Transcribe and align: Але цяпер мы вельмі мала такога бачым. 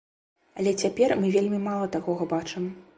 Але 0.61 0.73
цяпер 0.85 1.15
мы 1.21 1.31
вельмі 1.37 1.63
мала 1.69 1.95
такога 2.01 2.33
бачым. 2.37 2.63